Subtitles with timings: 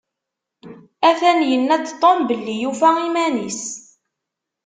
[1.09, 3.61] Atan yenna-d Tom belli yufa iman-is.